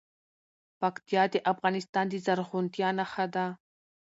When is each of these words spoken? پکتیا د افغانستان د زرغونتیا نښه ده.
پکتیا 0.79 1.23
د 1.33 1.35
افغانستان 1.51 2.05
د 2.09 2.15
زرغونتیا 2.25 2.89
نښه 2.97 3.25
ده. 3.33 3.45